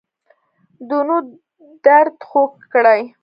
[0.89, 1.15] دونو
[1.85, 3.01] درد خوږ کړی